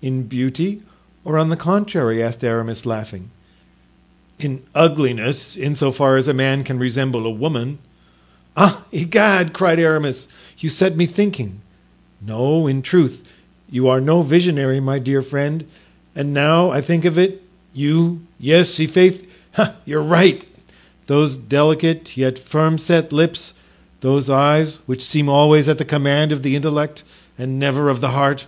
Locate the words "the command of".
25.76-26.42